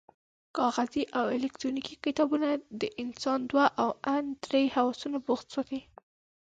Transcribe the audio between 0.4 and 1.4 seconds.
کاغذي او